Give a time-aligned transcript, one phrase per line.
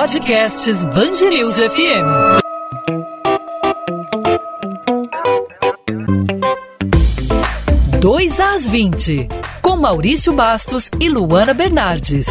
[0.00, 2.06] Podcasts Bangerils FM.
[8.00, 9.28] Dois às 20,
[9.60, 12.28] com Maurício Bastos e Luana Bernardes.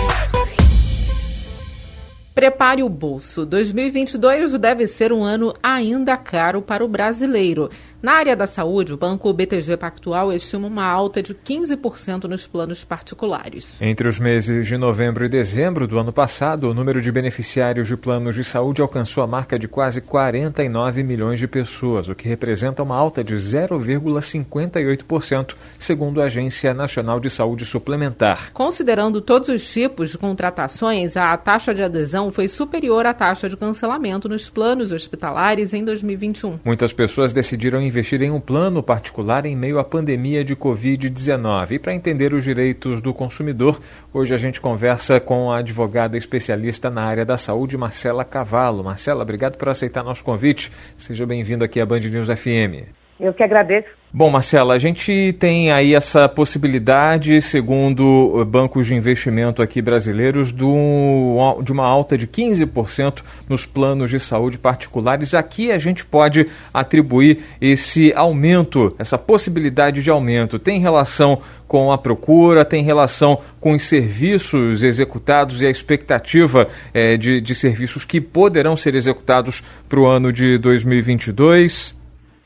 [2.34, 3.46] Prepare o bolso.
[3.46, 7.70] 2022 deve ser um ano ainda caro para o brasileiro.
[8.02, 12.86] Na área da saúde, o banco BTG Pactual estima uma alta de 15% nos planos
[12.86, 13.76] particulares.
[13.82, 17.98] Entre os meses de novembro e dezembro do ano passado, o número de beneficiários de
[17.98, 22.82] planos de saúde alcançou a marca de quase 49 milhões de pessoas, o que representa
[22.82, 28.54] uma alta de 0,58%, segundo a Agência Nacional de Saúde Suplementar.
[28.54, 33.58] Considerando todos os tipos de contratações, a taxa de adesão foi superior à taxa de
[33.58, 36.62] cancelamento nos planos hospitalares em 2021.
[36.64, 41.72] Muitas pessoas decidiram investir em um plano particular em meio à pandemia de Covid-19.
[41.72, 43.80] E para entender os direitos do consumidor,
[44.14, 48.84] hoje a gente conversa com a advogada especialista na área da saúde, Marcela Cavallo.
[48.84, 50.72] Marcela, obrigado por aceitar nosso convite.
[50.98, 52.88] Seja bem-vindo aqui à Band News FM.
[53.20, 53.99] Eu que agradeço.
[54.12, 61.62] Bom, Marcela, a gente tem aí essa possibilidade, segundo bancos de investimento aqui brasileiros, do,
[61.62, 65.36] de uma alta de 15% nos planos de saúde particulares.
[65.36, 70.58] Aqui a gente pode atribuir esse aumento, essa possibilidade de aumento.
[70.58, 77.16] Tem relação com a procura, tem relação com os serviços executados e a expectativa é,
[77.16, 81.99] de, de serviços que poderão ser executados para o ano de 2022?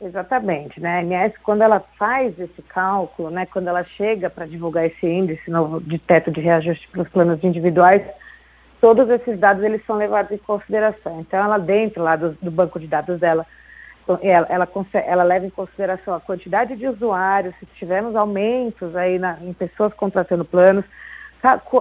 [0.04, 1.00] Exatamente, né?
[1.00, 5.50] A ANS, quando ela faz esse cálculo, né, quando ela chega para divulgar esse índice
[5.50, 8.04] novo de teto de reajuste para os planos individuais,
[8.82, 11.22] todos esses dados eles são levados em consideração.
[11.22, 13.46] Então, ela dentro lá do, do banco de dados dela,
[14.22, 14.68] ela, ela,
[15.06, 19.94] ela, leva em consideração a quantidade de usuários, se tivermos aumentos aí na, em pessoas
[19.94, 20.84] contratando planos,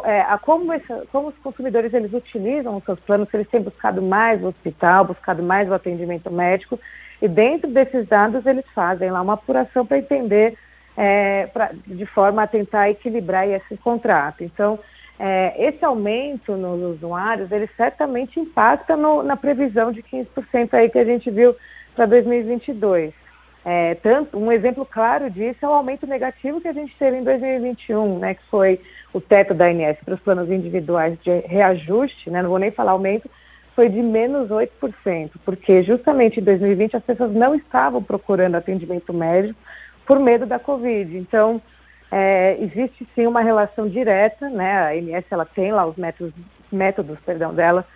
[0.04, 0.72] é, a como,
[1.12, 5.04] como, os consumidores eles utilizam os seus planos, se eles têm buscado mais o hospital,
[5.04, 6.80] buscado mais o atendimento médico,
[7.20, 10.58] e dentro desses dados, eles fazem lá uma apuração para entender,
[10.96, 14.42] é, pra, de forma a tentar equilibrar esse contrato.
[14.42, 14.80] Então,
[15.18, 20.98] é, esse aumento nos usuários, ele certamente impacta no, na previsão de 15% aí que
[20.98, 21.54] a gente viu
[21.94, 23.21] para 2022.
[23.64, 27.22] É, tanto, um exemplo claro disso é o aumento negativo que a gente teve em
[27.22, 28.80] 2021, né, que foi
[29.12, 32.92] o teto da ANS para os planos individuais de reajuste, né, não vou nem falar
[32.92, 33.30] aumento,
[33.76, 39.58] foi de menos 8%, porque justamente em 2020 as pessoas não estavam procurando atendimento médico
[40.06, 41.16] por medo da Covid.
[41.16, 41.62] Então,
[42.10, 44.72] é, existe sim uma relação direta, né?
[44.72, 46.34] A ANS ela tem lá os métodos,
[46.70, 47.86] métodos perdão, dela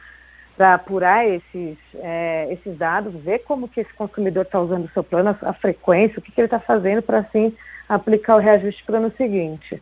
[0.57, 5.05] para apurar esses, é, esses dados, ver como que esse consumidor está usando o seu
[5.05, 7.55] plano, a, a frequência, o que, que ele está fazendo para assim
[7.89, 9.81] aplicar o reajuste para o ano seguinte.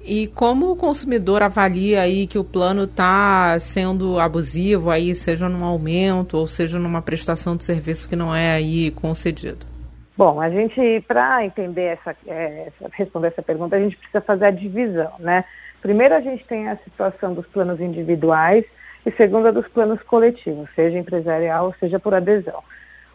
[0.00, 5.64] E como o consumidor avalia aí que o plano está sendo abusivo, aí seja num
[5.64, 9.66] aumento ou seja numa prestação de serviço que não é aí concedido?
[10.16, 14.50] Bom, a gente, para entender essa, é, responder essa pergunta, a gente precisa fazer a
[14.50, 15.44] divisão, né?
[15.80, 18.64] Primeiro a gente tem a situação dos planos individuais
[19.08, 22.62] e segundo a dos planos coletivos, seja empresarial, seja por adesão.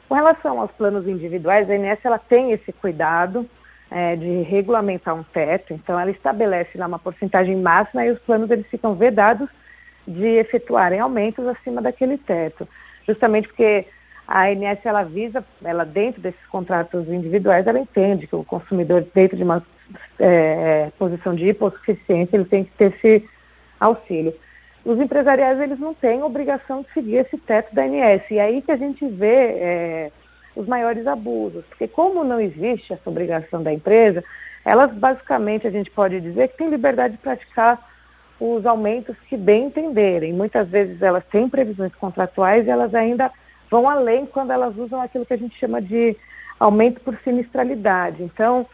[0.10, 3.48] Com relação aos planos individuais, a INS ela tem esse cuidado
[3.92, 8.50] é, de regulamentar um teto, então ela estabelece lá uma porcentagem máxima e os planos
[8.50, 9.48] eles ficam vedados
[10.08, 12.68] de efetuarem aumentos acima daquele teto,
[13.08, 13.86] justamente porque
[14.28, 19.38] a ANS ela visa, ela dentro desses contratos individuais, ela entende que o consumidor dentro
[19.38, 19.64] de uma
[20.18, 23.30] é, posição de hipossuficiência ele tem que ter esse
[23.80, 24.34] auxílio.
[24.86, 28.62] Os empresariais eles não têm obrigação de seguir esse teto da ANS e é aí
[28.62, 30.12] que a gente vê é,
[30.56, 31.64] os maiores abusos.
[31.66, 34.24] Porque como não existe essa obrigação da empresa,
[34.66, 37.80] elas basicamente a gente pode dizer que têm liberdade de praticar
[38.40, 40.34] os aumentos que bem entenderem.
[40.34, 43.32] Muitas vezes elas têm previsões contratuais e elas ainda
[43.72, 46.16] vão além quando elas usam aquilo que a gente chama de
[46.60, 48.22] aumento por sinistralidade.
[48.22, 48.66] Então,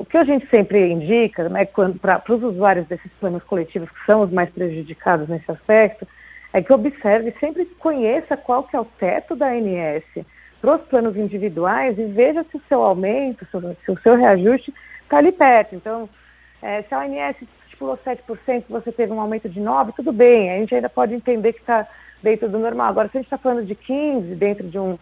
[0.00, 1.66] o que a gente sempre indica, né,
[2.00, 6.08] para os usuários desses planos coletivos que são os mais prejudicados nesse aspecto,
[6.54, 10.24] é que observe, sempre conheça qual que é o teto da ANS
[10.58, 13.46] para os planos individuais e veja se o seu aumento,
[13.84, 15.74] se o seu reajuste está ali perto.
[15.74, 16.08] Então,
[16.62, 20.56] é, se a ONS estipulou 7%, você teve um aumento de 9%, tudo bem, a
[20.60, 21.86] gente ainda pode entender que está
[22.22, 22.88] dentro do normal.
[22.88, 24.98] Agora, se a gente está falando de 15%, dentro de um,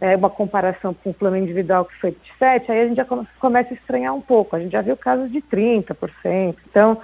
[0.00, 3.06] é, uma comparação com o plano individual que foi de 7%, aí a gente já
[3.40, 4.54] começa a estranhar um pouco.
[4.54, 6.56] A gente já viu casos de 30%.
[6.70, 7.00] Então,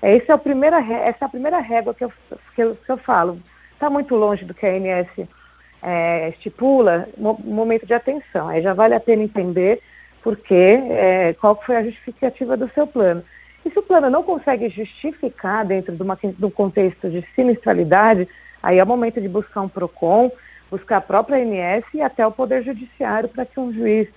[0.00, 2.12] é, esse é o primeira, essa é a primeira régua que eu,
[2.54, 3.40] que eu, que eu falo.
[3.72, 5.28] Está muito longe do que a ANS
[5.82, 8.48] é, estipula um momento de atenção.
[8.48, 9.80] Aí já vale a pena entender
[10.22, 13.22] porque, é, qual foi a justificativa do seu plano.
[13.64, 18.28] E se o plano não consegue justificar dentro de, uma, de um contexto de sinistralidade,
[18.62, 20.30] aí é o momento de buscar um PROCON,
[20.70, 24.08] buscar a própria ANS e até o Poder Judiciário para que um juiz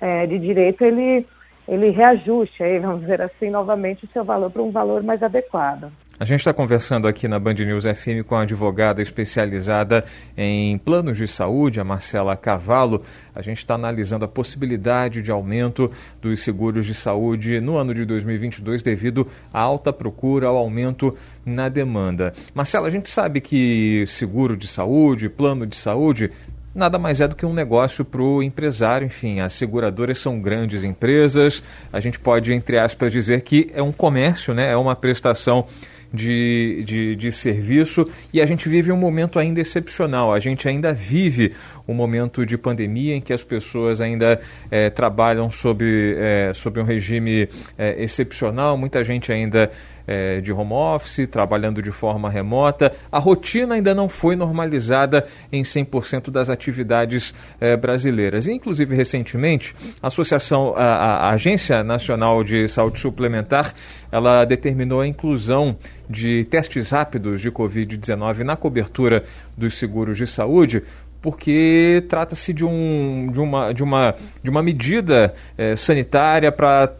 [0.00, 1.26] é, de direito ele,
[1.68, 5.90] ele reajuste, aí, vamos dizer assim, novamente o seu valor para um valor mais adequado.
[6.22, 10.04] A gente está conversando aqui na Band News FM com a advogada especializada
[10.36, 13.02] em planos de saúde, a Marcela Cavallo.
[13.34, 15.90] A gente está analisando a possibilidade de aumento
[16.20, 21.12] dos seguros de saúde no ano de 2022 devido à alta procura, ao aumento
[21.44, 22.32] na demanda.
[22.54, 26.30] Marcela, a gente sabe que seguro de saúde, plano de saúde,
[26.72, 29.06] nada mais é do que um negócio para o empresário.
[29.06, 31.64] Enfim, as seguradoras são grandes empresas.
[31.92, 34.70] A gente pode, entre aspas, dizer que é um comércio, né?
[34.70, 35.66] é uma prestação
[36.12, 40.32] de, de, de serviço e a gente vive um momento ainda excepcional.
[40.32, 41.54] A gente ainda vive
[41.86, 45.84] um momento de pandemia em que as pessoas ainda é, trabalham sob,
[46.18, 47.48] é, sob um regime
[47.78, 49.70] é, excepcional, muita gente ainda
[50.06, 52.92] é, de home office, trabalhando de forma remota.
[53.10, 58.46] A rotina ainda não foi normalizada em 100% das atividades é, brasileiras.
[58.46, 63.74] E, inclusive, recentemente, a Associação, a, a Agência Nacional de Saúde Suplementar,
[64.10, 65.76] ela determinou a inclusão
[66.08, 69.24] de testes rápidos de Covid-19 na cobertura
[69.56, 70.82] dos seguros de saúde,
[71.20, 76.92] porque trata-se de, um, de, uma, de, uma, de uma medida é, sanitária para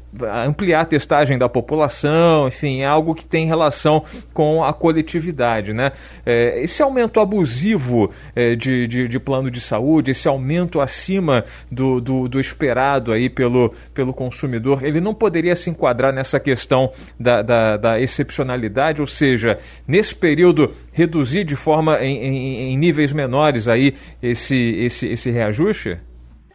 [0.46, 5.72] ampliar a testagem da população, enfim, é algo que tem relação com a coletividade.
[5.72, 5.92] Né?
[6.24, 12.00] É, esse aumento abusivo é, de, de, de, plano de saúde, esse aumento acima do,
[12.00, 17.40] do, do, esperado aí pelo, pelo consumidor, ele não poderia se enquadrar nessa questão da,
[17.40, 23.68] da, da excepcionalidade, ou seja, nesse período reduzir de forma em, em, em níveis menores
[23.68, 25.98] aí esse, esse, esse reajuste?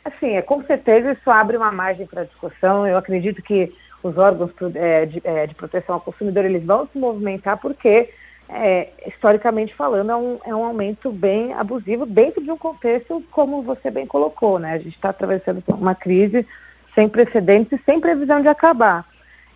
[0.08, 2.88] Assim, é, com certeza isso abre uma margem para discussão.
[2.88, 6.98] Eu acredito que os órgãos é, de, é, de, proteção ao consumidor eles vão se
[6.98, 8.10] movimentar porque,
[8.48, 13.62] é, historicamente falando, é um, é um aumento bem abusivo dentro de um contexto como
[13.62, 14.74] você bem colocou, né?
[14.74, 16.48] A gente está atravessando uma crise
[16.96, 19.06] sem precedentes e sem previsão de acabar.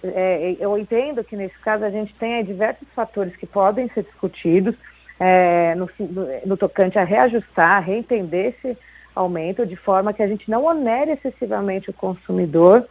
[0.04, 4.76] É, eu entendo que nesse caso a gente tem diversos fatores que podem ser discutidos
[5.18, 8.78] é, no, no, no tocante a reajustar, reentender esse
[9.16, 12.86] aumento, de forma que a gente não onere excessivamente o consumidor,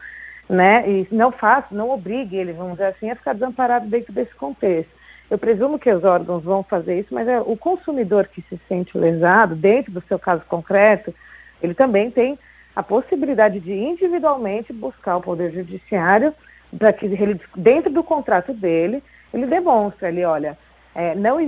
[0.48, 4.34] né, e não faça, não obrigue ele, vamos dizer assim, a ficar desamparado dentro desse
[4.34, 4.90] contexto.
[5.30, 8.98] Eu presumo que os órgãos vão fazer isso, mas é o consumidor que se sente
[8.98, 11.14] lesado, dentro do seu caso concreto,
[11.62, 12.36] ele também tem
[12.74, 16.34] a possibilidade de individualmente buscar o Poder Judiciário
[16.76, 19.02] para que ele, dentro do contrato dele,
[19.32, 20.58] ele demonstre ali, olha,
[20.94, 21.38] é, não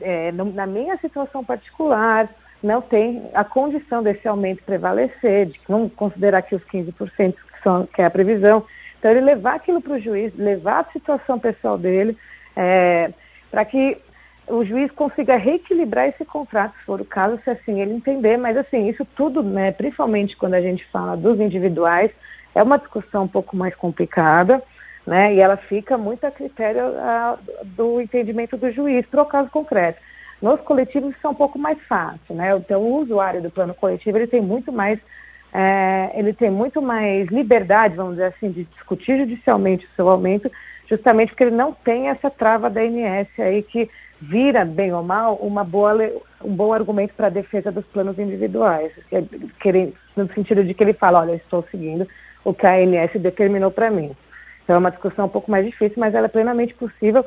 [0.00, 2.28] é, na minha situação particular,
[2.62, 7.86] não tem a condição desse aumento prevalecer, de não considerar que os 15% que, são,
[7.86, 8.64] que é a previsão.
[8.98, 12.16] Então, ele levar aquilo para o juiz, levar a situação pessoal dele,
[12.54, 13.12] é,
[13.50, 13.98] para que
[14.46, 18.36] o juiz consiga reequilibrar esse contrato, se for o caso, se assim ele entender.
[18.36, 22.10] Mas, assim, isso tudo, né, principalmente quando a gente fala dos individuais,
[22.54, 24.62] é uma discussão um pouco mais complicada,
[25.04, 29.50] né, e ela fica muito a critério a, do entendimento do juiz para o caso
[29.50, 30.00] concreto.
[30.42, 32.54] Nos coletivos isso é um pouco mais fácil, né?
[32.56, 34.98] Então o usuário do plano coletivo ele tem muito mais
[35.54, 40.50] é, ele tem muito mais liberdade, vamos dizer assim, de discutir judicialmente o seu aumento,
[40.88, 43.88] justamente porque ele não tem essa trava da INS aí que
[44.20, 45.94] vira, bem ou mal, uma boa,
[46.42, 49.22] um bom argumento para a defesa dos planos individuais, é,
[50.16, 52.08] no sentido de que ele fala, olha, estou seguindo
[52.44, 54.16] o que a ANS determinou para mim.
[54.64, 57.24] Então é uma discussão um pouco mais difícil, mas ela é plenamente possível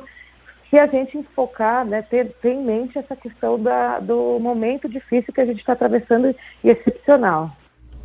[0.70, 5.32] se a gente focar, né, ter, ter em mente essa questão da, do momento difícil
[5.32, 7.50] que a gente está atravessando e excepcional.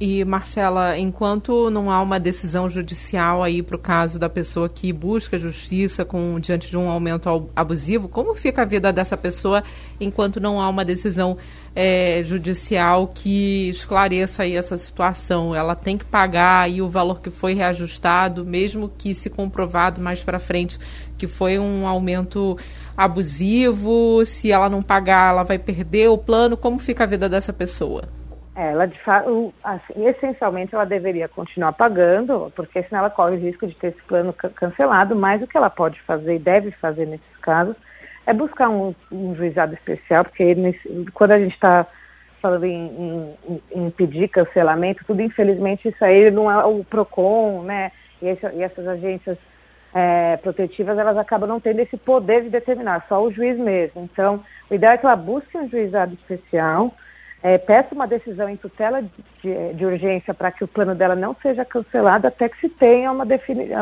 [0.04, 4.92] E, Marcela, enquanto não há uma decisão judicial aí para o caso da pessoa que
[4.92, 9.64] busca justiça com, diante de um aumento abusivo, como fica a vida dessa pessoa
[10.00, 11.38] enquanto não há uma decisão
[11.76, 15.54] é, judicial que esclareça aí essa situação?
[15.54, 20.24] Ela tem que pagar aí o valor que foi reajustado, mesmo que se comprovado mais
[20.24, 20.80] para frente
[21.16, 22.58] que foi um aumento
[22.98, 27.54] abusivo, se ela não pagar, ela vai perder o plano, como fica a vida dessa
[27.54, 28.06] pessoa?
[28.54, 33.66] Ela, de fato, assim, essencialmente, ela deveria continuar pagando, porque senão ela corre o risco
[33.66, 37.38] de ter esse plano cancelado, mas o que ela pode fazer e deve fazer nesses
[37.42, 37.76] casos
[38.26, 41.88] é buscar um, um juizado especial, porque nesse, quando a gente está
[42.42, 47.92] falando em, em, em, pedir cancelamento, tudo, infelizmente, isso aí não é o PROCON, né,
[48.22, 49.38] e, esse, e essas agências
[49.94, 54.04] é, protetivas, elas acabam não tendo esse poder de determinar, só o juiz mesmo.
[54.12, 56.94] Então, o ideal é que ela busque um juizado especial,
[57.44, 59.02] é, peça uma decisão em tutela
[59.42, 63.12] de, de urgência para que o plano dela não seja cancelado até que se tenha
[63.12, 63.26] uma,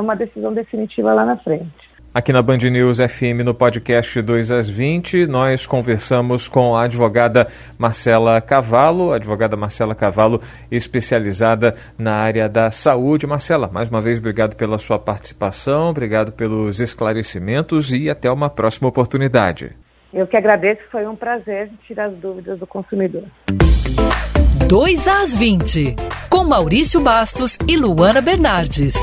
[0.01, 1.89] uma decisão definitiva lá na frente.
[2.11, 7.47] Aqui na Band News FM, no podcast 2 às 20, nós conversamos com a advogada
[7.77, 13.27] Marcela Cavallo, advogada Marcela Cavallo, especializada na área da saúde.
[13.27, 18.89] Marcela, mais uma vez, obrigado pela sua participação, obrigado pelos esclarecimentos e até uma próxima
[18.89, 19.75] oportunidade.
[20.11, 23.23] Eu que agradeço, foi um prazer tirar as dúvidas do consumidor.
[24.67, 25.95] 2 às 20,
[26.29, 28.95] com Maurício Bastos e Luana Bernardes.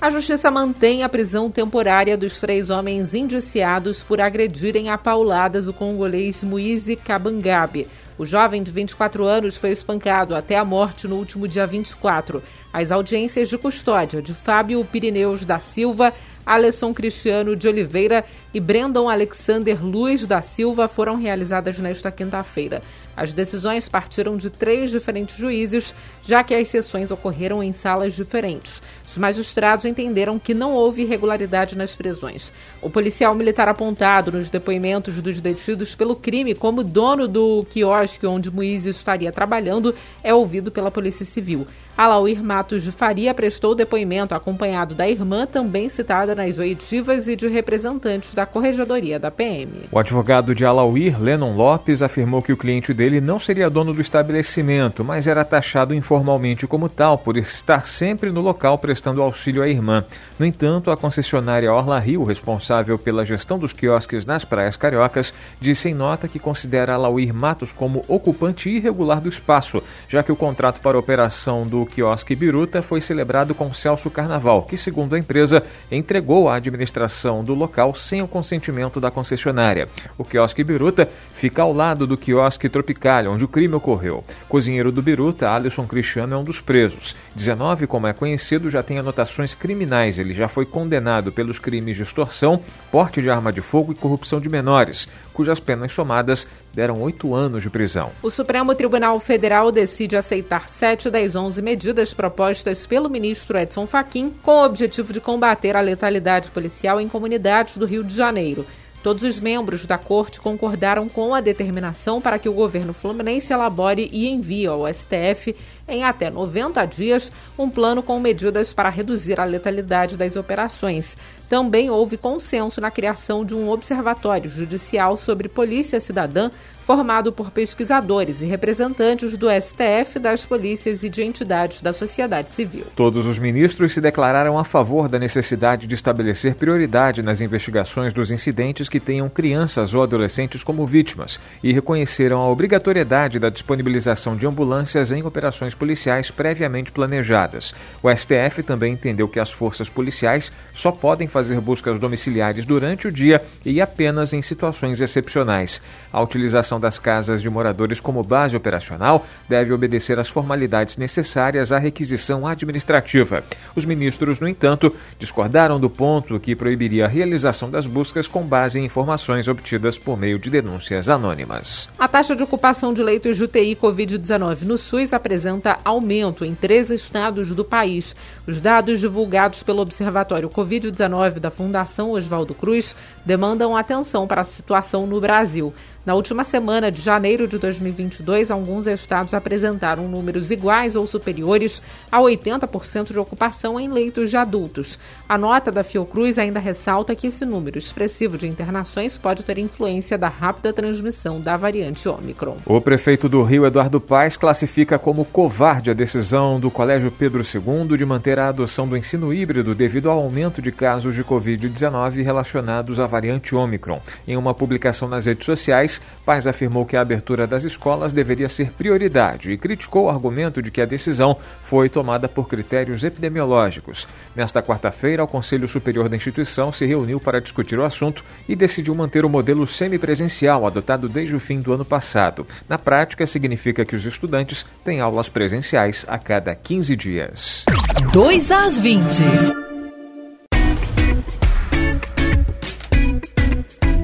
[0.00, 5.72] A justiça mantém a prisão temporária dos três homens indiciados por agredirem a pauladas o
[5.72, 7.86] congolês Moise Kabangabe.
[8.18, 12.42] O jovem de 24 anos foi espancado até a morte no último dia 24.
[12.72, 16.12] As audiências de custódia de Fábio Pirineus da Silva,
[16.44, 22.82] Alisson Cristiano de Oliveira e Brandon Alexander Luiz da Silva foram realizadas nesta quinta-feira.
[23.16, 28.80] As decisões partiram de três diferentes juízes, já que as sessões ocorreram em salas diferentes.
[29.06, 32.50] Os magistrados entenderam que não houve irregularidade nas prisões.
[32.80, 38.50] O policial militar apontado nos depoimentos dos detidos pelo crime como dono do quiosque onde
[38.50, 41.66] Moise estaria trabalhando é ouvido pela Polícia Civil.
[41.94, 47.46] Alauir Matos de Faria prestou depoimento acompanhado da irmã, também citada nas oitivas, e de
[47.46, 49.88] representantes da Corregedoria da PM.
[49.90, 54.00] O advogado de Alauir, Lennon Lopes, afirmou que o cliente dele não seria dono do
[54.00, 59.68] estabelecimento, mas era taxado informalmente como tal, por estar sempre no local prestando auxílio à
[59.68, 60.04] irmã.
[60.38, 65.88] No entanto, a concessionária Orla Rio, responsável pela gestão dos quiosques nas praias cariocas, disse
[65.88, 70.80] em nota que considera Alauir Matos como ocupante irregular do espaço, já que o contrato
[70.80, 76.48] para operação do quiosque Biruta foi celebrado com Celso Carnaval, que, segundo a empresa, entregou
[76.48, 79.88] a administração do local sem o consentimento da concessionária.
[80.16, 84.24] O quiosque Biruta fica ao lado do quiosque Tropical, onde o crime ocorreu.
[84.48, 87.14] Cozinheiro do Biruta, Alisson Cristiano, é um dos presos.
[87.36, 90.18] 19, como é conhecido, já tem anotações criminais.
[90.18, 94.40] Ele já foi condenado pelos crimes de extorsão, porte de arma de fogo e corrupção
[94.40, 98.10] de menores, cujas penas somadas deram oito anos de prisão.
[98.22, 104.30] O Supremo Tribunal Federal decide aceitar sete das onze medidas propostas pelo ministro Edson Fachin
[104.42, 108.66] com o objetivo de combater a letalidade policial em comunidades do Rio de Janeiro.
[109.02, 114.08] Todos os membros da corte concordaram com a determinação para que o governo fluminense elabore
[114.12, 115.56] e envie ao STF,
[115.92, 121.16] em até 90 dias, um plano com medidas para reduzir a letalidade das operações.
[121.48, 126.50] Também houve consenso na criação de um observatório judicial sobre polícia cidadã
[126.82, 132.86] formado por pesquisadores e representantes do STF, das polícias e de entidades da sociedade civil.
[132.96, 138.30] Todos os ministros se declararam a favor da necessidade de estabelecer prioridade nas investigações dos
[138.30, 144.46] incidentes que tenham crianças ou adolescentes como vítimas e reconheceram a obrigatoriedade da disponibilização de
[144.46, 147.74] ambulâncias em operações policiais previamente planejadas.
[148.00, 153.10] O STF também entendeu que as forças policiais só podem fazer buscas domiciliares durante o
[153.10, 155.82] dia e apenas em situações excepcionais.
[156.12, 161.78] A utilização das casas de moradores como base operacional deve obedecer às formalidades necessárias à
[161.78, 163.42] requisição administrativa.
[163.74, 168.78] Os ministros, no entanto, discordaram do ponto que proibiria a realização das buscas com base
[168.78, 171.88] em informações obtidas por meio de denúncias anônimas.
[171.98, 176.90] A taxa de ocupação de leitos de UTI Covid-19 no SUS apresenta aumento em três
[176.90, 178.14] estados do país.
[178.46, 185.06] Os dados divulgados pelo Observatório Covid-19 da Fundação Oswaldo Cruz demandam atenção para a situação
[185.06, 185.72] no Brasil.
[186.04, 191.80] Na última semana de janeiro de 2022, alguns estados apresentaram números iguais ou superiores
[192.10, 194.98] a 80% de ocupação em leitos de adultos.
[195.28, 200.18] A nota da Fiocruz ainda ressalta que esse número expressivo de internações pode ter influência
[200.18, 202.56] da rápida transmissão da variante Ômicron.
[202.66, 207.96] O prefeito do Rio, Eduardo Paes, classifica como covarde a decisão do Colégio Pedro II
[207.96, 212.98] de manter a adoção do ensino híbrido devido ao aumento de casos de Covid-19 relacionados
[212.98, 214.00] à variante Ômicron.
[214.26, 215.91] Em uma publicação nas redes sociais,
[216.24, 220.70] Paz afirmou que a abertura das escolas deveria ser prioridade e criticou o argumento de
[220.70, 224.06] que a decisão foi tomada por critérios epidemiológicos.
[224.34, 228.94] Nesta quarta-feira, o Conselho Superior da instituição se reuniu para discutir o assunto e decidiu
[228.94, 232.46] manter o modelo semipresencial adotado desde o fim do ano passado.
[232.68, 237.64] Na prática, significa que os estudantes têm aulas presenciais a cada 15 dias.
[238.12, 239.71] 2 às 20.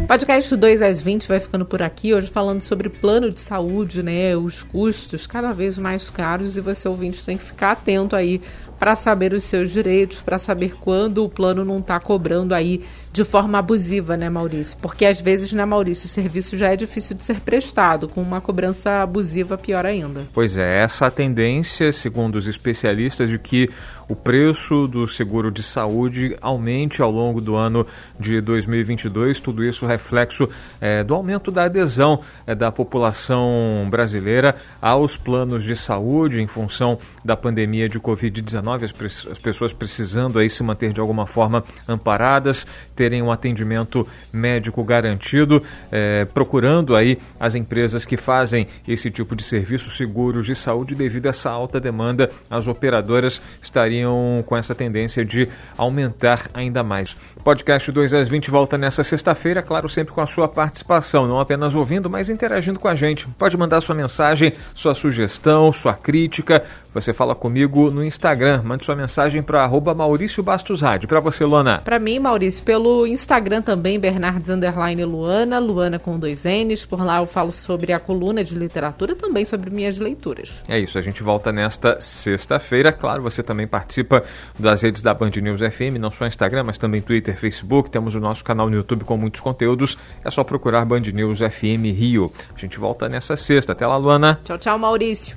[0.08, 4.34] Podcast 2 às 20 vai ficando por aqui, hoje falando sobre plano de saúde, né?
[4.34, 8.40] Os custos cada vez mais caros e você ouvinte tem que ficar atento aí
[8.78, 13.24] para saber os seus direitos, para saber quando o plano não está cobrando aí de
[13.24, 14.76] forma abusiva, né, Maurício?
[14.80, 18.40] Porque às vezes, né, Maurício, o serviço já é difícil de ser prestado, com uma
[18.40, 20.22] cobrança abusiva pior ainda.
[20.32, 23.70] Pois é, essa a tendência, segundo os especialistas, de que
[24.08, 27.86] o preço do seguro de saúde aumente ao longo do ano
[28.18, 29.38] de 2022.
[29.38, 30.48] Tudo isso reflexo
[30.80, 36.98] é, do aumento da adesão é, da população brasileira aos planos de saúde em função
[37.22, 42.66] da pandemia de Covid-19, as, as, pessoas precisando aí se manter de alguma forma amparadas,
[42.98, 45.62] terem um atendimento médico garantido,
[45.92, 51.26] é, procurando aí as empresas que fazem esse tipo de serviço seguros de saúde devido
[51.26, 57.14] a essa alta demanda, as operadoras estariam com essa tendência de aumentar ainda mais.
[57.44, 61.76] Podcast 2 às 20 volta nessa sexta-feira, claro, sempre com a sua participação, não apenas
[61.76, 63.28] ouvindo, mas interagindo com a gente.
[63.38, 66.64] Pode mandar sua mensagem, sua sugestão, sua crítica.
[67.00, 68.62] Você fala comigo no Instagram.
[68.64, 71.08] Mande sua mensagem para arroba Maurício Bastos Rádio.
[71.08, 71.80] Para você, Luana.
[71.84, 76.84] Para mim, Maurício, pelo Instagram também, Bernardes Underline Luana, Luana com dois N's.
[76.84, 80.64] Por lá eu falo sobre a coluna de literatura também sobre minhas leituras.
[80.68, 82.92] É isso, a gente volta nesta sexta-feira.
[82.92, 84.24] Claro, você também participa
[84.58, 87.90] das redes da Band News FM, não só Instagram, mas também Twitter, Facebook.
[87.90, 89.96] Temos o nosso canal no YouTube com muitos conteúdos.
[90.24, 92.32] É só procurar Band News FM Rio.
[92.54, 93.72] A gente volta nessa sexta.
[93.72, 94.40] Até lá, Luana.
[94.44, 95.36] Tchau, tchau, Maurício.